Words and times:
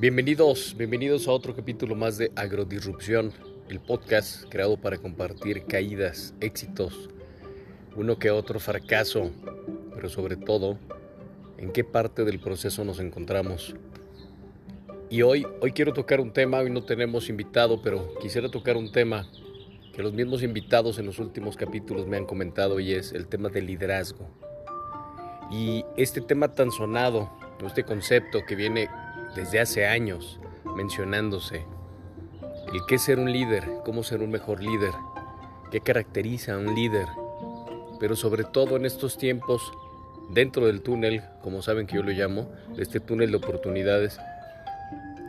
Bienvenidos, 0.00 0.74
bienvenidos 0.76 1.28
a 1.28 1.30
otro 1.30 1.54
capítulo 1.54 1.94
más 1.94 2.18
de 2.18 2.32
Agrodisrupción, 2.34 3.32
el 3.68 3.78
podcast 3.78 4.44
creado 4.48 4.76
para 4.76 4.98
compartir 4.98 5.66
caídas, 5.66 6.34
éxitos, 6.40 7.08
uno 7.94 8.18
que 8.18 8.32
otro 8.32 8.58
fracaso, 8.58 9.30
pero 9.94 10.08
sobre 10.08 10.36
todo, 10.36 10.80
en 11.58 11.70
qué 11.70 11.84
parte 11.84 12.24
del 12.24 12.40
proceso 12.40 12.84
nos 12.84 12.98
encontramos. 12.98 13.76
Y 15.10 15.22
hoy, 15.22 15.46
hoy 15.60 15.70
quiero 15.70 15.92
tocar 15.92 16.20
un 16.20 16.32
tema, 16.32 16.58
hoy 16.58 16.70
no 16.70 16.82
tenemos 16.82 17.28
invitado, 17.28 17.80
pero 17.80 18.14
quisiera 18.20 18.50
tocar 18.50 18.76
un 18.76 18.90
tema 18.90 19.30
que 19.92 20.02
los 20.02 20.12
mismos 20.12 20.42
invitados 20.42 20.98
en 20.98 21.06
los 21.06 21.20
últimos 21.20 21.56
capítulos 21.56 22.08
me 22.08 22.16
han 22.16 22.26
comentado 22.26 22.80
y 22.80 22.92
es 22.92 23.12
el 23.12 23.28
tema 23.28 23.48
del 23.48 23.66
liderazgo. 23.66 24.28
Y 25.52 25.84
este 25.96 26.20
tema 26.20 26.52
tan 26.52 26.72
sonado, 26.72 27.30
este 27.64 27.84
concepto 27.84 28.44
que 28.46 28.56
viene 28.56 28.88
desde 29.34 29.60
hace 29.60 29.86
años 29.86 30.40
mencionándose, 30.76 31.64
el 32.72 32.80
qué 32.88 32.98
ser 32.98 33.18
un 33.18 33.32
líder, 33.32 33.64
cómo 33.84 34.02
ser 34.02 34.22
un 34.22 34.30
mejor 34.30 34.62
líder, 34.62 34.92
qué 35.70 35.80
caracteriza 35.80 36.54
a 36.54 36.58
un 36.58 36.74
líder, 36.74 37.06
pero 38.00 38.16
sobre 38.16 38.44
todo 38.44 38.76
en 38.76 38.86
estos 38.86 39.18
tiempos, 39.18 39.72
dentro 40.30 40.66
del 40.66 40.82
túnel, 40.82 41.22
como 41.42 41.62
saben 41.62 41.86
que 41.86 41.96
yo 41.96 42.02
lo 42.02 42.10
llamo, 42.10 42.50
de 42.74 42.82
este 42.82 43.00
túnel 43.00 43.30
de 43.30 43.36
oportunidades, 43.36 44.18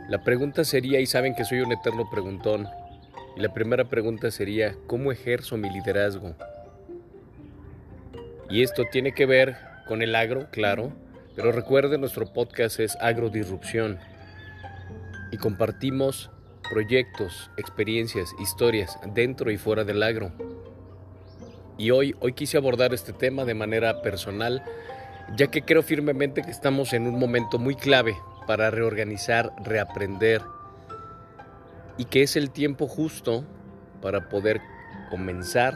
la 0.08 0.22
pregunta 0.22 0.64
sería, 0.64 1.00
y 1.00 1.06
saben 1.06 1.34
que 1.34 1.44
soy 1.44 1.60
un 1.60 1.72
eterno 1.72 2.08
preguntón, 2.10 2.68
y 3.36 3.40
la 3.40 3.52
primera 3.52 3.84
pregunta 3.84 4.30
sería, 4.30 4.74
¿cómo 4.86 5.12
ejerzo 5.12 5.56
mi 5.56 5.68
liderazgo? 5.68 6.34
Y 8.48 8.62
esto 8.62 8.84
tiene 8.90 9.12
que 9.12 9.26
ver 9.26 9.56
con 9.86 10.02
el 10.02 10.14
agro, 10.14 10.48
claro, 10.50 10.92
pero 11.36 11.52
recuerden, 11.52 12.00
nuestro 12.00 12.24
podcast 12.32 12.80
es 12.80 12.96
Agrodisrupción 12.98 13.98
y 15.30 15.36
compartimos 15.36 16.30
proyectos, 16.70 17.50
experiencias, 17.58 18.30
historias 18.40 18.98
dentro 19.12 19.50
y 19.50 19.58
fuera 19.58 19.84
del 19.84 20.02
agro. 20.02 20.32
Y 21.76 21.90
hoy, 21.90 22.16
hoy 22.20 22.32
quise 22.32 22.56
abordar 22.56 22.94
este 22.94 23.12
tema 23.12 23.44
de 23.44 23.52
manera 23.52 24.00
personal, 24.00 24.64
ya 25.36 25.48
que 25.48 25.60
creo 25.60 25.82
firmemente 25.82 26.40
que 26.40 26.50
estamos 26.50 26.94
en 26.94 27.06
un 27.06 27.18
momento 27.18 27.58
muy 27.58 27.74
clave 27.74 28.16
para 28.46 28.70
reorganizar, 28.70 29.52
reaprender 29.62 30.40
y 31.98 32.06
que 32.06 32.22
es 32.22 32.36
el 32.36 32.50
tiempo 32.50 32.88
justo 32.88 33.44
para 34.00 34.30
poder 34.30 34.62
comenzar 35.10 35.74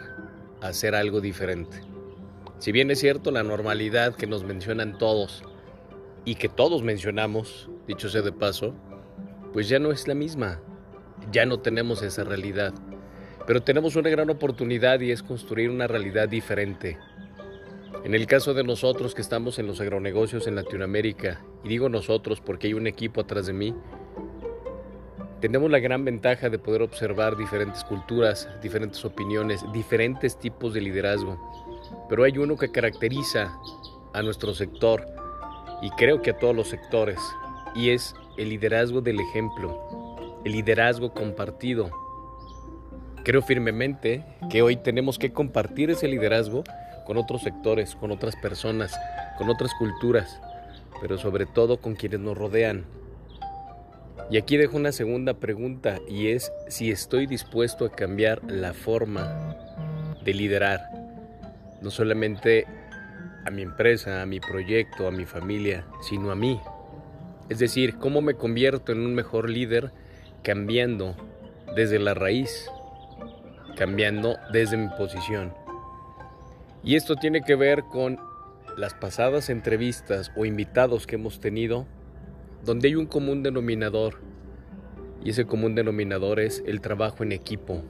a 0.62 0.68
hacer 0.68 0.94
algo 0.94 1.20
diferente. 1.20 1.82
Si 2.60 2.72
bien 2.72 2.90
es 2.90 3.00
cierto 3.00 3.30
la 3.30 3.42
normalidad 3.42 4.14
que 4.14 4.26
nos 4.26 4.44
mencionan 4.44 4.96
todos 4.96 5.44
y 6.24 6.34
que 6.34 6.48
todos 6.48 6.82
mencionamos, 6.82 7.68
dicho 7.86 8.08
sea 8.08 8.22
de 8.22 8.32
paso, 8.32 8.74
pues 9.52 9.68
ya 9.68 9.78
no 9.78 9.90
es 9.90 10.06
la 10.06 10.14
misma. 10.14 10.60
Ya 11.32 11.46
no 11.46 11.60
tenemos 11.60 12.02
esa 12.02 12.24
realidad. 12.24 12.72
Pero 13.46 13.62
tenemos 13.62 13.96
una 13.96 14.10
gran 14.10 14.30
oportunidad 14.30 15.00
y 15.00 15.10
es 15.10 15.22
construir 15.22 15.70
una 15.70 15.86
realidad 15.86 16.28
diferente. 16.28 16.98
En 18.04 18.14
el 18.14 18.26
caso 18.26 18.54
de 18.54 18.64
nosotros 18.64 19.14
que 19.14 19.20
estamos 19.20 19.58
en 19.58 19.66
los 19.66 19.80
agronegocios 19.80 20.46
en 20.46 20.54
Latinoamérica, 20.54 21.42
y 21.64 21.68
digo 21.68 21.88
nosotros 21.88 22.40
porque 22.40 22.68
hay 22.68 22.74
un 22.74 22.86
equipo 22.86 23.20
atrás 23.20 23.46
de 23.46 23.52
mí, 23.52 23.74
tenemos 25.40 25.70
la 25.70 25.78
gran 25.78 26.04
ventaja 26.04 26.48
de 26.48 26.58
poder 26.58 26.82
observar 26.82 27.36
diferentes 27.36 27.82
culturas, 27.84 28.48
diferentes 28.62 29.04
opiniones, 29.04 29.64
diferentes 29.72 30.38
tipos 30.38 30.74
de 30.74 30.82
liderazgo. 30.82 31.38
Pero 32.08 32.24
hay 32.24 32.38
uno 32.38 32.56
que 32.56 32.70
caracteriza 32.70 33.52
a 34.12 34.22
nuestro 34.22 34.54
sector 34.54 35.19
y 35.82 35.90
creo 35.90 36.22
que 36.22 36.30
a 36.30 36.38
todos 36.38 36.54
los 36.54 36.68
sectores 36.68 37.18
y 37.74 37.90
es 37.90 38.14
el 38.36 38.48
liderazgo 38.50 39.00
del 39.00 39.20
ejemplo, 39.20 40.16
el 40.44 40.52
liderazgo 40.52 41.12
compartido. 41.12 41.90
Creo 43.24 43.42
firmemente 43.42 44.24
que 44.50 44.62
hoy 44.62 44.76
tenemos 44.76 45.18
que 45.18 45.32
compartir 45.32 45.90
ese 45.90 46.08
liderazgo 46.08 46.64
con 47.06 47.16
otros 47.16 47.42
sectores, 47.42 47.94
con 47.96 48.10
otras 48.10 48.34
personas, 48.36 48.98
con 49.38 49.50
otras 49.50 49.72
culturas, 49.74 50.40
pero 51.00 51.18
sobre 51.18 51.46
todo 51.46 51.80
con 51.80 51.94
quienes 51.94 52.20
nos 52.20 52.36
rodean, 52.36 52.86
y 54.30 54.36
aquí 54.36 54.56
dejo 54.56 54.76
una 54.76 54.92
segunda 54.92 55.34
pregunta 55.34 55.98
y 56.08 56.28
es 56.28 56.52
si 56.68 56.92
estoy 56.92 57.26
dispuesto 57.26 57.84
a 57.84 57.90
cambiar 57.90 58.40
la 58.44 58.72
forma 58.74 59.56
de 60.24 60.34
liderar, 60.34 60.82
no 61.82 61.90
solamente 61.90 62.64
a 63.44 63.50
mi 63.50 63.62
empresa, 63.62 64.22
a 64.22 64.26
mi 64.26 64.40
proyecto, 64.40 65.06
a 65.06 65.10
mi 65.10 65.24
familia, 65.24 65.86
sino 66.02 66.30
a 66.30 66.36
mí. 66.36 66.60
Es 67.48 67.58
decir, 67.58 67.96
cómo 67.96 68.20
me 68.20 68.34
convierto 68.34 68.92
en 68.92 69.00
un 69.00 69.14
mejor 69.14 69.50
líder 69.50 69.92
cambiando 70.42 71.16
desde 71.74 71.98
la 71.98 72.14
raíz, 72.14 72.70
cambiando 73.76 74.36
desde 74.52 74.76
mi 74.76 74.88
posición. 74.96 75.52
Y 76.82 76.96
esto 76.96 77.16
tiene 77.16 77.42
que 77.42 77.56
ver 77.56 77.82
con 77.84 78.18
las 78.76 78.94
pasadas 78.94 79.50
entrevistas 79.50 80.32
o 80.36 80.44
invitados 80.44 81.06
que 81.06 81.16
hemos 81.16 81.40
tenido 81.40 81.86
donde 82.64 82.88
hay 82.88 82.94
un 82.94 83.06
común 83.06 83.42
denominador 83.42 84.18
y 85.22 85.30
ese 85.30 85.44
común 85.44 85.74
denominador 85.74 86.40
es 86.40 86.62
el 86.66 86.80
trabajo 86.80 87.22
en 87.22 87.32
equipo. 87.32 87.82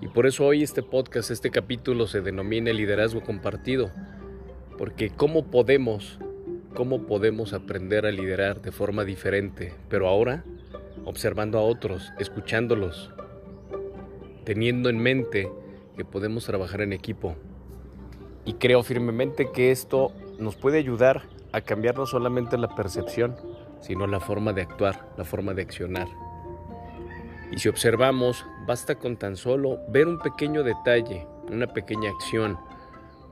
Y 0.00 0.08
por 0.08 0.26
eso 0.26 0.44
hoy 0.44 0.62
este 0.62 0.82
podcast, 0.82 1.30
este 1.30 1.50
capítulo 1.50 2.06
se 2.06 2.20
denomina 2.20 2.72
liderazgo 2.72 3.22
compartido, 3.22 3.90
porque 4.78 5.10
cómo 5.10 5.46
podemos, 5.46 6.18
cómo 6.74 7.06
podemos 7.06 7.52
aprender 7.52 8.06
a 8.06 8.10
liderar 8.10 8.60
de 8.60 8.72
forma 8.72 9.04
diferente, 9.04 9.72
pero 9.88 10.08
ahora 10.08 10.44
observando 11.04 11.58
a 11.58 11.62
otros, 11.62 12.12
escuchándolos, 12.18 13.12
teniendo 14.44 14.88
en 14.88 14.98
mente 14.98 15.50
que 15.96 16.04
podemos 16.04 16.44
trabajar 16.44 16.80
en 16.80 16.92
equipo. 16.92 17.36
Y 18.44 18.54
creo 18.54 18.82
firmemente 18.82 19.50
que 19.52 19.70
esto 19.70 20.12
nos 20.38 20.56
puede 20.56 20.78
ayudar 20.78 21.22
a 21.52 21.60
cambiar 21.60 21.96
no 21.96 22.06
solamente 22.06 22.58
la 22.58 22.74
percepción, 22.74 23.36
sino 23.80 24.06
la 24.06 24.20
forma 24.20 24.52
de 24.52 24.62
actuar, 24.62 25.08
la 25.16 25.24
forma 25.24 25.54
de 25.54 25.62
accionar. 25.62 26.08
Y 27.52 27.58
si 27.58 27.68
observamos, 27.68 28.44
basta 28.66 28.96
con 28.96 29.16
tan 29.16 29.36
solo 29.36 29.78
ver 29.88 30.08
un 30.08 30.18
pequeño 30.18 30.62
detalle, 30.62 31.26
una 31.50 31.66
pequeña 31.66 32.10
acción, 32.10 32.58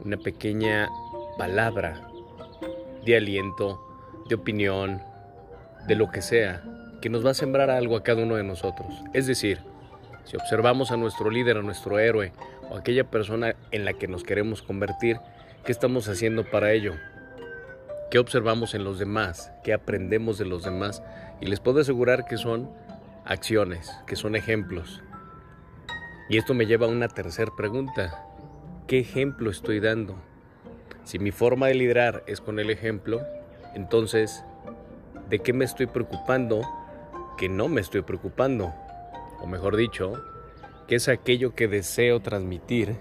una 0.05 0.17
pequeña 0.17 0.89
palabra 1.39 2.09
de 3.05 3.17
aliento, 3.17 3.81
de 4.29 4.35
opinión, 4.35 5.03
de 5.87 5.97
lo 5.97 6.11
que 6.11 6.23
sea, 6.23 6.63
que 7.01 7.09
nos 7.09 7.25
va 7.25 7.31
a 7.31 7.35
sembrar 7.35 7.71
algo 7.71 7.97
a 7.97 8.03
cada 8.03 8.23
uno 8.23 8.37
de 8.37 8.45
nosotros. 8.45 8.95
Es 9.13 9.27
decir, 9.27 9.61
si 10.25 10.37
observamos 10.37 10.93
a 10.93 10.97
nuestro 10.97 11.31
líder, 11.31 11.57
a 11.57 11.63
nuestro 11.63 11.99
héroe 11.99 12.33
o 12.71 12.77
aquella 12.77 13.05
persona 13.05 13.57
en 13.71 13.85
la 13.85 13.93
que 13.93 14.09
nos 14.09 14.23
queremos 14.23 14.63
convertir, 14.63 15.19
¿qué 15.65 15.73
estamos 15.73 16.09
haciendo 16.09 16.45
para 16.45 16.73
ello? 16.73 16.95
qué 18.13 18.19
observamos 18.19 18.75
en 18.75 18.85
los 18.85 18.99
demás, 18.99 19.51
qué 19.65 19.73
aprendemos 19.73 20.37
de 20.37 20.45
los 20.45 20.65
demás. 20.65 21.03
Y 21.41 21.47
les 21.47 21.61
puedo 21.61 21.81
asegurar 21.81 22.27
que 22.27 22.37
son 22.37 22.71
acciones, 23.25 23.91
que 24.07 24.17
son 24.17 24.37
ejemplos. 24.37 25.03
Y 26.29 26.37
esto 26.37 26.53
me 26.53 26.67
lleva 26.67 26.85
a 26.85 26.91
una 26.91 27.09
tercera 27.09 27.51
pregunta. 27.57 28.23
¿Qué 28.87 28.99
ejemplo 28.99 29.51
estoy 29.51 29.81
dando? 29.81 30.23
Si 31.05 31.19
mi 31.19 31.33
forma 31.33 31.67
de 31.67 31.75
liderar 31.75 32.23
es 32.27 32.41
con 32.41 32.59
el 32.59 32.71
ejemplo, 32.71 33.21
entonces, 33.75 34.45
¿de 35.29 35.41
qué 35.41 35.53
me 35.53 35.65
estoy 35.65 35.87
preocupando 35.87 36.63
que 37.37 37.49
no 37.49 37.69
me 37.69 37.81
estoy 37.81 38.03
preocupando? 38.03 38.73
O 39.41 39.47
mejor 39.47 39.77
dicho, 39.77 40.23
¿qué 40.87 40.95
es 40.97 41.09
aquello 41.09 41.55
que 41.55 41.67
deseo 41.67 42.21
transmitir 42.21 42.97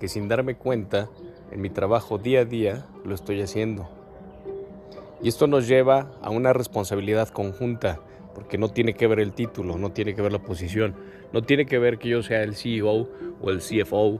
que 0.00 0.08
sin 0.08 0.28
darme 0.28 0.56
cuenta, 0.56 1.08
en 1.52 1.60
mi 1.60 1.70
trabajo 1.70 2.18
día 2.18 2.40
a 2.40 2.44
día, 2.44 2.86
lo 3.04 3.14
estoy 3.14 3.40
haciendo? 3.40 3.88
Y 5.22 5.28
esto 5.28 5.46
nos 5.46 5.68
lleva 5.68 6.10
a 6.22 6.30
una 6.30 6.52
responsabilidad 6.52 7.28
conjunta, 7.28 8.00
porque 8.34 8.58
no 8.58 8.68
tiene 8.68 8.94
que 8.94 9.06
ver 9.06 9.20
el 9.20 9.32
título, 9.32 9.78
no 9.78 9.92
tiene 9.92 10.16
que 10.16 10.22
ver 10.22 10.32
la 10.32 10.40
posición, 10.40 10.96
no 11.32 11.42
tiene 11.42 11.66
que 11.66 11.78
ver 11.78 11.98
que 11.98 12.08
yo 12.08 12.22
sea 12.24 12.42
el 12.42 12.56
CEO 12.56 13.08
o 13.40 13.50
el 13.50 13.60
CFO 13.60 14.18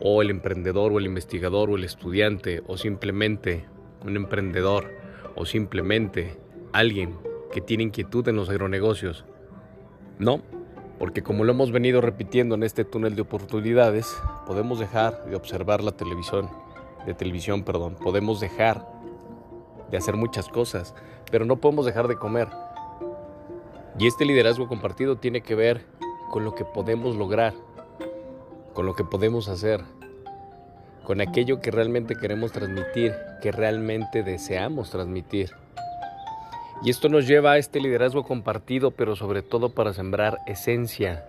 o 0.00 0.22
el 0.22 0.30
emprendedor 0.30 0.92
o 0.92 0.98
el 0.98 1.06
investigador 1.06 1.70
o 1.70 1.76
el 1.76 1.84
estudiante 1.84 2.62
o 2.66 2.76
simplemente 2.76 3.64
un 4.04 4.16
emprendedor 4.16 4.92
o 5.34 5.46
simplemente 5.46 6.36
alguien 6.72 7.16
que 7.52 7.60
tiene 7.60 7.84
inquietud 7.84 8.26
en 8.28 8.36
los 8.36 8.48
agronegocios. 8.48 9.24
No, 10.18 10.42
porque 10.98 11.22
como 11.22 11.44
lo 11.44 11.52
hemos 11.52 11.72
venido 11.72 12.00
repitiendo 12.00 12.54
en 12.54 12.62
este 12.62 12.84
túnel 12.84 13.16
de 13.16 13.22
oportunidades, 13.22 14.16
podemos 14.46 14.78
dejar 14.78 15.26
de 15.26 15.36
observar 15.36 15.82
la 15.82 15.92
televisión, 15.92 16.48
de 17.06 17.14
televisión, 17.14 17.64
perdón, 17.64 17.96
podemos 17.96 18.40
dejar 18.40 18.86
de 19.90 19.96
hacer 19.96 20.16
muchas 20.16 20.48
cosas, 20.48 20.94
pero 21.30 21.44
no 21.44 21.56
podemos 21.56 21.86
dejar 21.86 22.08
de 22.08 22.16
comer. 22.16 22.48
Y 23.98 24.06
este 24.06 24.24
liderazgo 24.24 24.68
compartido 24.68 25.16
tiene 25.16 25.42
que 25.42 25.54
ver 25.54 25.86
con 26.30 26.44
lo 26.44 26.54
que 26.54 26.64
podemos 26.64 27.16
lograr, 27.16 27.54
con 28.76 28.84
lo 28.84 28.94
que 28.94 29.04
podemos 29.04 29.48
hacer, 29.48 29.80
con 31.02 31.22
aquello 31.22 31.62
que 31.62 31.70
realmente 31.70 32.14
queremos 32.14 32.52
transmitir, 32.52 33.14
que 33.40 33.50
realmente 33.50 34.22
deseamos 34.22 34.90
transmitir. 34.90 35.52
Y 36.82 36.90
esto 36.90 37.08
nos 37.08 37.26
lleva 37.26 37.52
a 37.52 37.56
este 37.58 37.80
liderazgo 37.80 38.24
compartido, 38.24 38.90
pero 38.90 39.16
sobre 39.16 39.40
todo 39.40 39.70
para 39.70 39.94
sembrar 39.94 40.40
esencia. 40.46 41.26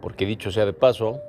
Porque 0.00 0.26
dicho 0.26 0.52
sea 0.52 0.64
de 0.64 0.72
paso, 0.72 1.20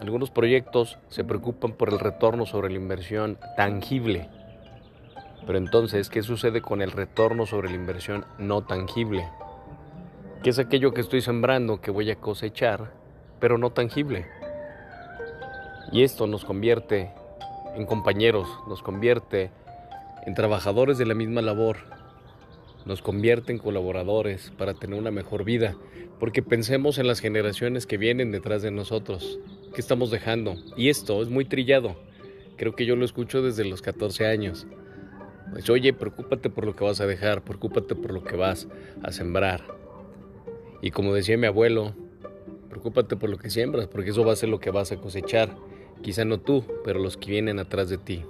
algunos 0.00 0.30
proyectos 0.32 0.98
se 1.10 1.22
preocupan 1.22 1.72
por 1.72 1.90
el 1.90 2.00
retorno 2.00 2.44
sobre 2.44 2.68
la 2.68 2.76
inversión 2.76 3.38
tangible. 3.56 4.28
Pero 5.46 5.58
entonces, 5.58 6.10
¿qué 6.10 6.24
sucede 6.24 6.60
con 6.60 6.82
el 6.82 6.90
retorno 6.90 7.46
sobre 7.46 7.70
la 7.70 7.76
inversión 7.76 8.26
no 8.38 8.64
tangible? 8.64 9.28
¿Qué 10.42 10.50
es 10.50 10.58
aquello 10.58 10.92
que 10.92 11.02
estoy 11.02 11.20
sembrando 11.20 11.80
que 11.80 11.92
voy 11.92 12.10
a 12.10 12.16
cosechar, 12.16 12.90
pero 13.38 13.58
no 13.58 13.70
tangible? 13.70 14.26
Y 15.92 16.02
esto 16.02 16.26
nos 16.26 16.44
convierte 16.44 17.10
en 17.76 17.86
compañeros, 17.86 18.48
nos 18.68 18.82
convierte 18.82 19.50
en 20.26 20.34
trabajadores 20.34 20.98
de 20.98 21.06
la 21.06 21.14
misma 21.14 21.42
labor, 21.42 21.76
nos 22.84 23.02
convierte 23.02 23.52
en 23.52 23.58
colaboradores 23.58 24.52
para 24.58 24.74
tener 24.74 24.98
una 24.98 25.10
mejor 25.10 25.44
vida, 25.44 25.76
porque 26.18 26.42
pensemos 26.42 26.98
en 26.98 27.06
las 27.06 27.20
generaciones 27.20 27.86
que 27.86 27.98
vienen 27.98 28.32
detrás 28.32 28.62
de 28.62 28.70
nosotros, 28.70 29.38
que 29.74 29.80
estamos 29.80 30.10
dejando. 30.10 30.56
Y 30.76 30.88
esto 30.88 31.22
es 31.22 31.28
muy 31.28 31.44
trillado, 31.44 31.96
creo 32.56 32.74
que 32.74 32.86
yo 32.86 32.96
lo 32.96 33.04
escucho 33.04 33.42
desde 33.42 33.64
los 33.64 33.82
14 33.82 34.26
años. 34.26 34.66
Pues, 35.52 35.70
oye, 35.70 35.92
preocúpate 35.92 36.50
por 36.50 36.66
lo 36.66 36.74
que 36.74 36.84
vas 36.84 37.00
a 37.00 37.06
dejar, 37.06 37.42
preocúpate 37.42 37.94
por 37.94 38.12
lo 38.12 38.24
que 38.24 38.36
vas 38.36 38.66
a 39.02 39.12
sembrar. 39.12 39.62
Y 40.82 40.90
como 40.90 41.14
decía 41.14 41.38
mi 41.38 41.46
abuelo, 41.46 41.94
preocúpate 42.68 43.16
por 43.16 43.30
lo 43.30 43.38
que 43.38 43.50
siembras, 43.50 43.86
porque 43.86 44.10
eso 44.10 44.24
va 44.24 44.32
a 44.32 44.36
ser 44.36 44.48
lo 44.48 44.60
que 44.60 44.70
vas 44.70 44.92
a 44.92 44.96
cosechar. 44.96 45.56
Quizá 46.02 46.24
no 46.24 46.38
tú, 46.38 46.64
pero 46.84 46.98
los 46.98 47.16
que 47.16 47.30
vienen 47.30 47.58
atrás 47.58 47.88
de 47.88 47.98
ti. 47.98 48.24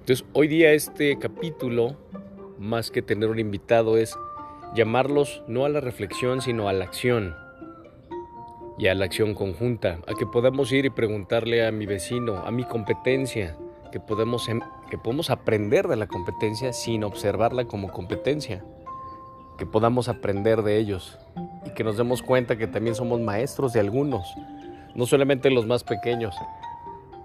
Entonces, 0.00 0.24
hoy 0.32 0.48
día 0.48 0.72
este 0.72 1.18
capítulo 1.18 1.96
más 2.62 2.90
que 2.90 3.02
tener 3.02 3.28
un 3.28 3.38
invitado, 3.38 3.98
es 3.98 4.16
llamarlos 4.74 5.42
no 5.48 5.64
a 5.64 5.68
la 5.68 5.80
reflexión, 5.80 6.40
sino 6.40 6.68
a 6.68 6.72
la 6.72 6.84
acción. 6.84 7.34
Y 8.78 8.86
a 8.86 8.94
la 8.94 9.04
acción 9.04 9.34
conjunta, 9.34 9.98
a 10.06 10.14
que 10.14 10.26
podamos 10.26 10.72
ir 10.72 10.86
y 10.86 10.90
preguntarle 10.90 11.66
a 11.66 11.72
mi 11.72 11.86
vecino, 11.86 12.38
a 12.38 12.50
mi 12.50 12.64
competencia, 12.64 13.56
que 13.90 14.00
podemos, 14.00 14.48
em, 14.48 14.60
que 14.90 14.96
podemos 14.96 15.28
aprender 15.28 15.88
de 15.88 15.96
la 15.96 16.06
competencia 16.06 16.72
sin 16.72 17.04
observarla 17.04 17.66
como 17.66 17.90
competencia, 17.90 18.64
que 19.58 19.66
podamos 19.66 20.08
aprender 20.08 20.62
de 20.62 20.78
ellos. 20.78 21.18
Y 21.66 21.74
que 21.74 21.84
nos 21.84 21.96
demos 21.96 22.22
cuenta 22.22 22.56
que 22.56 22.66
también 22.66 22.94
somos 22.94 23.20
maestros 23.20 23.72
de 23.72 23.80
algunos, 23.80 24.26
no 24.94 25.06
solamente 25.06 25.50
los 25.50 25.66
más 25.66 25.84
pequeños, 25.84 26.34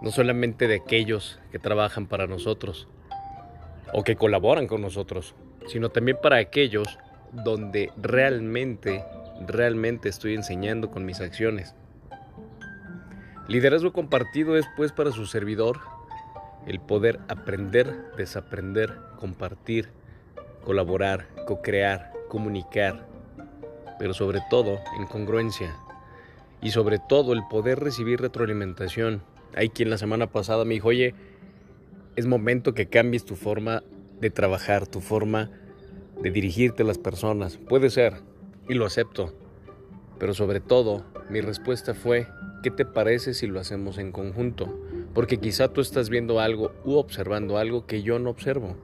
no 0.02 0.12
solamente 0.12 0.68
de 0.68 0.76
aquellos 0.76 1.40
que 1.52 1.60
trabajan 1.60 2.08
para 2.08 2.28
nosotros, 2.28 2.88
o 3.94 4.04
que 4.04 4.16
colaboran 4.16 4.68
con 4.68 4.82
nosotros, 4.82 5.34
sino 5.68 5.90
también 5.90 6.18
para 6.22 6.38
aquellos 6.38 6.98
donde 7.32 7.92
realmente, 7.98 9.04
realmente 9.46 10.10
estoy 10.10 10.34
enseñando 10.34 10.92
con 10.92 11.06
mis 11.06 11.22
acciones. 11.22 11.76
Liderazgo 13.48 13.94
compartido 13.94 14.58
es 14.58 14.66
pues 14.76 14.92
para 14.92 15.12
su 15.12 15.26
servidor 15.26 15.80
el 16.66 16.82
poder 16.82 17.20
aprender, 17.30 18.12
desaprender, 18.18 18.98
compartir, 19.18 19.90
colaborar, 20.66 21.28
co-crear, 21.48 22.12
comunicar, 22.28 23.08
pero 24.00 24.14
sobre 24.14 24.42
todo 24.50 24.80
en 25.00 25.08
congruencia 25.08 25.74
y 26.62 26.72
sobre 26.72 27.00
todo 27.00 27.34
el 27.34 27.42
poder 27.50 27.80
recibir 27.80 28.20
retroalimentación. 28.20 29.22
Hay 29.56 29.70
quien 29.70 29.90
la 29.90 29.98
semana 29.98 30.28
pasada 30.28 30.66
me 30.66 30.76
dijo, 30.76 30.90
oye, 30.90 31.14
es 32.16 32.26
momento 32.26 32.74
que 32.74 32.88
cambies 32.88 33.26
tu 33.26 33.36
forma 33.36 33.84
de 34.20 34.30
trabajar, 34.30 34.88
tu 34.88 35.02
forma 35.02 35.52
de 36.22 36.32
dirigirte 36.32 36.84
a 36.84 36.86
las 36.86 36.98
personas. 36.98 37.58
Puede 37.58 37.90
ser, 37.90 38.16
y 38.68 38.74
lo 38.74 38.86
acepto. 38.86 39.34
Pero 40.20 40.34
sobre 40.34 40.60
todo, 40.60 41.06
mi 41.30 41.42
respuesta 41.42 41.94
fue, 41.94 42.28
¿qué 42.64 42.72
te 42.72 42.86
parece 42.86 43.34
si 43.34 43.48
lo 43.48 43.60
hacemos 43.60 43.98
en 43.98 44.12
conjunto? 44.12 44.80
Porque 45.14 45.38
quizá 45.38 45.72
tú 45.72 45.82
estás 45.82 46.10
viendo 46.10 46.40
algo 46.40 46.72
u 46.84 46.96
observando 46.96 47.58
algo 47.58 47.86
que 47.86 48.02
yo 48.02 48.18
no 48.20 48.32
observo. 48.32 48.76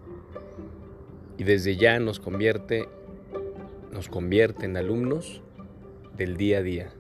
Y 1.38 1.44
desde 1.44 1.76
ya 1.76 2.00
nos 2.00 2.20
convierte, 2.20 2.88
nos 3.92 4.10
convierte 4.10 4.66
en 4.66 4.78
alumnos 4.78 5.42
del 6.16 6.38
día 6.38 6.60
a 6.60 6.62
día. 6.62 6.94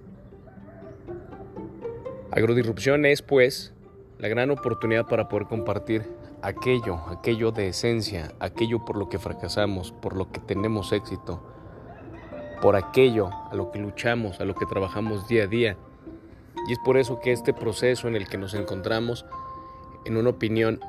Agrodisrupción 2.35 3.05
es, 3.05 3.21
pues, 3.21 3.73
la 4.17 4.27
gran 4.27 4.49
oportunidad 4.49 5.05
para 5.05 5.29
poder 5.29 5.45
compartir 5.45 6.03
aquello, 6.41 6.95
aquello 7.07 7.51
de 7.51 7.67
esencia, 7.67 8.31
aquello 8.39 8.83
por 8.85 8.97
lo 8.97 9.07
que 9.07 9.19
fracasamos, 9.19 9.91
por 9.91 10.15
lo 10.15 10.31
que 10.31 10.39
tenemos 10.39 10.91
éxito, 10.93 11.43
por 12.59 12.75
aquello 12.75 13.29
a 13.51 13.53
lo 13.53 13.71
que 13.71 13.77
luchamos, 13.77 14.39
a 14.39 14.45
lo 14.45 14.55
que 14.55 14.65
trabajamos 14.65 15.27
día 15.27 15.43
a 15.43 15.47
día. 15.47 15.77
Y 16.67 16.71
es 16.71 16.79
por 16.79 16.97
eso 16.97 17.19
que 17.19 17.31
este 17.31 17.53
proceso 17.53 18.07
en 18.07 18.15
el 18.15 18.27
que 18.27 18.39
nos 18.39 18.55
encontramos, 18.55 19.27
en 20.05 20.17
una 20.17 20.31
opinión 20.31 20.79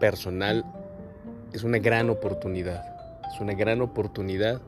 personal, 0.00 0.66
es 1.54 1.64
una 1.64 1.78
gran 1.78 2.10
oportunidad. 2.10 2.84
Es 3.32 3.40
una 3.40 3.54
gran 3.54 3.80
oportunidad 3.80 4.60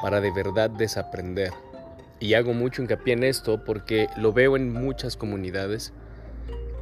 para 0.00 0.20
de 0.20 0.30
verdad 0.30 0.70
desaprender. 0.70 1.52
Y 2.20 2.34
hago 2.34 2.52
mucho 2.52 2.82
hincapié 2.82 3.14
en 3.14 3.24
esto 3.24 3.64
porque 3.64 4.08
lo 4.18 4.34
veo 4.34 4.56
en 4.56 4.72
muchas 4.72 5.16
comunidades, 5.16 5.94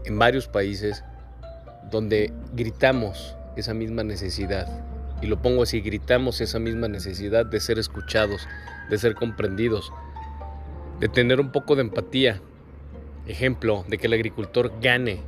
en 0.04 0.18
varios 0.18 0.48
países, 0.48 1.04
donde 1.90 2.32
gritamos 2.54 3.36
esa 3.56 3.72
misma 3.72 4.02
necesidad. 4.02 4.66
Y 5.22 5.26
lo 5.26 5.40
pongo 5.40 5.62
así, 5.62 5.80
gritamos 5.80 6.40
esa 6.40 6.58
misma 6.58 6.88
necesidad 6.88 7.46
de 7.46 7.60
ser 7.60 7.78
escuchados, 7.78 8.48
de 8.90 8.98
ser 8.98 9.14
comprendidos, 9.14 9.92
de 10.98 11.08
tener 11.08 11.40
un 11.40 11.52
poco 11.52 11.76
de 11.76 11.82
empatía. 11.82 12.40
Ejemplo, 13.26 13.84
de 13.88 13.98
que 13.98 14.06
el 14.06 14.14
agricultor 14.14 14.72
gane, 14.80 15.20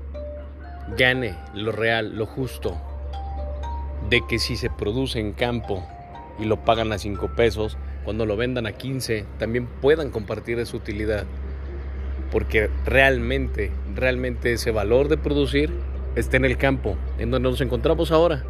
gane 0.97 1.37
lo 1.55 1.71
real, 1.71 2.17
lo 2.17 2.27
justo. 2.27 2.81
De 4.09 4.23
que 4.29 4.39
si 4.39 4.57
se 4.57 4.71
produce 4.71 5.21
en 5.21 5.33
campo 5.33 5.87
y 6.39 6.47
lo 6.47 6.65
pagan 6.65 6.93
a 6.93 6.99
5 6.99 7.35
pesos, 7.37 7.77
cuando 8.05 8.27
lo 8.27 8.37
vendan 8.37 8.67
a 8.67 8.73
15, 8.73 9.25
también 9.39 9.67
puedan 9.81 10.11
compartir 10.11 10.59
esa 10.59 10.77
utilidad. 10.77 11.25
Porque 12.31 12.71
realmente, 12.85 13.73
realmente 13.95 14.53
ese 14.53 14.71
valor 14.71 15.09
de 15.09 15.17
producir 15.17 15.71
esté 16.17 16.37
en 16.37 16.45
el 16.45 16.57
campo, 16.57 16.97
en 17.19 17.31
donde 17.31 17.51
nos 17.51 17.61
encontramos 17.61 18.13
ahora. 18.13 18.45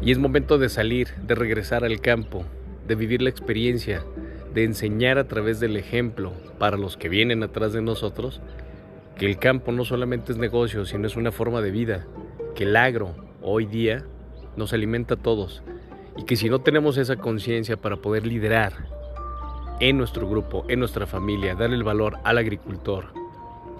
Y 0.00 0.12
es 0.12 0.18
momento 0.18 0.58
de 0.58 0.68
salir, 0.68 1.08
de 1.22 1.34
regresar 1.34 1.84
al 1.84 2.00
campo, 2.00 2.44
de 2.86 2.94
vivir 2.94 3.22
la 3.22 3.30
experiencia, 3.30 4.02
de 4.54 4.64
enseñar 4.64 5.18
a 5.18 5.26
través 5.26 5.60
del 5.60 5.76
ejemplo 5.76 6.32
para 6.58 6.76
los 6.76 6.96
que 6.96 7.08
vienen 7.08 7.42
atrás 7.42 7.72
de 7.72 7.82
nosotros 7.82 8.40
que 9.18 9.26
el 9.26 9.38
campo 9.38 9.72
no 9.72 9.84
solamente 9.84 10.30
es 10.30 10.38
negocio, 10.38 10.86
sino 10.86 11.06
es 11.06 11.16
una 11.16 11.32
forma 11.32 11.60
de 11.60 11.72
vida, 11.72 12.06
que 12.54 12.64
el 12.64 12.76
agro 12.76 13.16
hoy 13.42 13.66
día 13.66 14.04
nos 14.56 14.72
alimenta 14.72 15.14
a 15.14 15.16
todos 15.16 15.62
y 16.18 16.24
que 16.24 16.36
si 16.36 16.50
no 16.50 16.58
tenemos 16.58 16.98
esa 16.98 17.16
conciencia 17.16 17.76
para 17.76 17.96
poder 17.96 18.26
liderar 18.26 18.72
en 19.78 19.96
nuestro 19.96 20.28
grupo, 20.28 20.64
en 20.68 20.80
nuestra 20.80 21.06
familia, 21.06 21.54
darle 21.54 21.76
el 21.76 21.84
valor 21.84 22.18
al 22.24 22.38
agricultor 22.38 23.12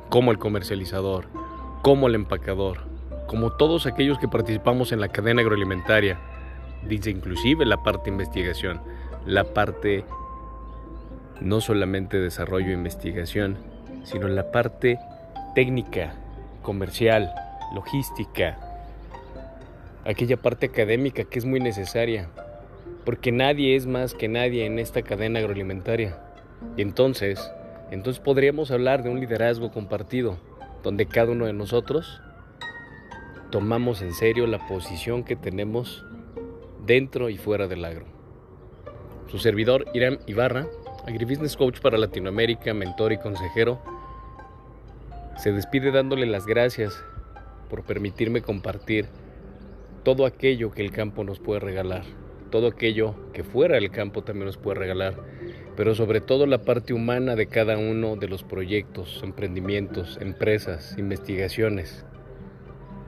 como 0.08 0.30
el 0.30 0.38
comercializador, 0.38 1.26
como 1.82 2.06
el 2.06 2.14
empacador, 2.14 2.82
como 3.26 3.50
todos 3.50 3.86
aquellos 3.86 4.18
que 4.18 4.28
participamos 4.28 4.92
en 4.92 5.00
la 5.00 5.08
cadena 5.08 5.42
agroalimentaria, 5.42 6.20
dice 6.86 7.10
inclusive 7.10 7.66
la 7.66 7.82
parte 7.82 8.08
investigación, 8.08 8.80
la 9.26 9.42
parte 9.42 10.04
no 11.40 11.60
solamente 11.60 12.18
desarrollo 12.18 12.68
e 12.68 12.74
investigación, 12.74 13.58
sino 14.04 14.28
la 14.28 14.52
parte 14.52 14.98
técnica, 15.56 16.14
comercial, 16.62 17.32
logística, 17.74 18.67
aquella 20.04 20.36
parte 20.36 20.66
académica 20.66 21.24
que 21.24 21.38
es 21.38 21.44
muy 21.44 21.60
necesaria, 21.60 22.28
porque 23.04 23.32
nadie 23.32 23.76
es 23.76 23.86
más 23.86 24.14
que 24.14 24.28
nadie 24.28 24.66
en 24.66 24.78
esta 24.78 25.02
cadena 25.02 25.38
agroalimentaria. 25.38 26.18
Y 26.76 26.82
entonces, 26.82 27.50
entonces 27.90 28.22
podríamos 28.22 28.70
hablar 28.70 29.02
de 29.02 29.10
un 29.10 29.20
liderazgo 29.20 29.70
compartido, 29.70 30.38
donde 30.82 31.06
cada 31.06 31.32
uno 31.32 31.46
de 31.46 31.52
nosotros 31.52 32.20
tomamos 33.50 34.02
en 34.02 34.12
serio 34.12 34.46
la 34.46 34.66
posición 34.66 35.24
que 35.24 35.36
tenemos 35.36 36.04
dentro 36.84 37.30
y 37.30 37.38
fuera 37.38 37.66
del 37.66 37.84
agro. 37.84 38.06
Su 39.28 39.38
servidor 39.38 39.86
Irán 39.94 40.18
Ibarra, 40.26 40.66
Agribusiness 41.06 41.56
Coach 41.56 41.80
para 41.80 41.98
Latinoamérica, 41.98 42.74
mentor 42.74 43.12
y 43.12 43.18
consejero, 43.18 43.80
se 45.36 45.52
despide 45.52 45.90
dándole 45.90 46.26
las 46.26 46.46
gracias 46.46 46.92
por 47.70 47.84
permitirme 47.84 48.42
compartir 48.42 49.06
todo 50.08 50.24
aquello 50.24 50.70
que 50.70 50.80
el 50.80 50.90
campo 50.90 51.22
nos 51.22 51.38
puede 51.38 51.60
regalar, 51.60 52.02
todo 52.50 52.68
aquello 52.68 53.14
que 53.34 53.44
fuera 53.44 53.74
del 53.74 53.90
campo 53.90 54.22
también 54.22 54.46
nos 54.46 54.56
puede 54.56 54.78
regalar 54.78 55.16
pero 55.76 55.94
sobre 55.94 56.20
todo 56.20 56.46
la 56.46 56.62
parte 56.62 56.94
humana 56.94 57.36
de 57.36 57.46
cada 57.46 57.76
uno 57.76 58.16
de 58.16 58.26
los 58.26 58.42
proyectos, 58.42 59.20
emprendimientos, 59.22 60.18
empresas, 60.20 60.96
investigaciones 60.98 62.04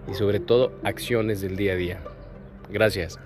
y 0.09 0.15
sobre 0.15 0.41
todo 0.41 0.73
acciones 0.85 1.41
del 1.41 1.57
día 1.57 1.73
a 1.73 1.77
día. 1.77 2.01
Gracias. 2.71 3.19